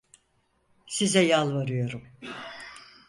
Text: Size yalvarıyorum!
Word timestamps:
Size 0.87 1.21
yalvarıyorum! 1.21 2.07